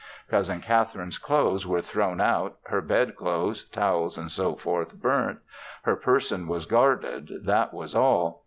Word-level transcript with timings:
Cousin 0.31 0.61
Catherine's 0.61 1.19
clothes 1.19 1.67
were 1.67 1.79
thrown 1.79 2.19
out, 2.19 2.57
her 2.63 2.81
bed 2.81 3.15
clothes, 3.15 3.65
towels, 3.69 4.17
&c., 4.35 4.55
burnt; 4.95 5.39
her 5.83 5.95
person 5.95 6.47
was 6.47 6.65
guarded; 6.65 7.29
that 7.43 7.71
was 7.71 7.93
all. 7.93 8.39